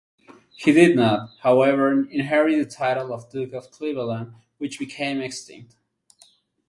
[0.55, 5.75] He did not, however, inherit the title of Duke of Cleveland, which became extinct.